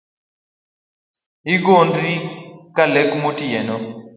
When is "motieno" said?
3.21-3.75